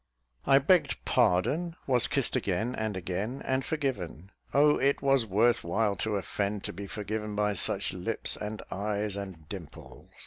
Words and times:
I 0.47 0.57
begged 0.57 1.05
pardon; 1.05 1.75
was 1.85 2.07
kissed 2.07 2.35
again 2.35 2.73
and 2.73 2.97
again, 2.97 3.43
and 3.45 3.63
forgiven. 3.63 4.31
Oh, 4.51 4.79
it 4.79 5.03
was 5.03 5.27
worth 5.27 5.63
while 5.63 5.95
to 5.97 6.15
offend 6.15 6.63
to 6.63 6.73
be 6.73 6.87
forgiven 6.87 7.35
by 7.35 7.53
such 7.53 7.93
lips, 7.93 8.35
and 8.35 8.63
eyes, 8.71 9.15
and 9.15 9.47
dimples. 9.47 10.09